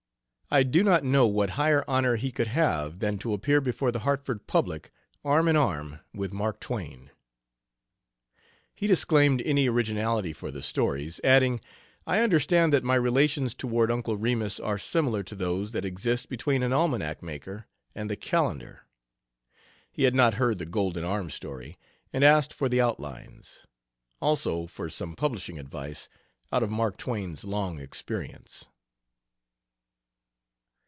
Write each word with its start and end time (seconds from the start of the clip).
"I 0.53 0.63
do 0.63 0.83
not 0.83 1.05
know 1.05 1.27
what 1.27 1.51
higher 1.51 1.81
honor 1.87 2.17
he 2.17 2.29
could 2.29 2.47
have 2.49 2.99
than 2.99 3.17
to 3.19 3.31
appear 3.33 3.61
before 3.61 3.89
the 3.89 3.99
Hartford 3.99 4.47
public 4.47 4.91
arm 5.23 5.47
in 5.47 5.55
arm 5.55 6.01
with 6.13 6.33
Mark 6.33 6.59
Twain." 6.59 7.09
He 8.75 8.85
disclaimed 8.85 9.41
any 9.43 9.69
originality 9.69 10.33
for 10.33 10.51
the 10.51 10.61
stories, 10.61 11.21
adding, 11.23 11.61
"I 12.05 12.19
understand 12.19 12.73
that 12.73 12.83
my 12.83 12.95
relations 12.95 13.55
toward 13.55 13.89
Uncle 13.89 14.17
Remus 14.17 14.59
are 14.59 14.77
similar 14.77 15.23
to 15.23 15.35
those 15.35 15.71
that 15.71 15.85
exist 15.85 16.27
between 16.27 16.63
an 16.63 16.73
almanac 16.73 17.23
maker 17.23 17.65
and 17.95 18.09
the 18.09 18.17
calendar." 18.17 18.81
He 19.89 20.03
had 20.03 20.13
not 20.13 20.33
heard 20.33 20.57
the 20.57 20.65
"Golden 20.65 21.05
Arm" 21.05 21.29
story 21.29 21.77
and 22.11 22.25
asked 22.25 22.51
for 22.53 22.67
the 22.67 22.81
outlines; 22.81 23.65
also 24.21 24.67
for 24.67 24.89
some 24.89 25.15
publishing 25.15 25.57
advice, 25.57 26.09
out 26.51 26.61
of 26.61 26.69
Mark 26.69 26.97
Twain's 26.97 27.45
long 27.45 27.79
experience. 27.79 28.67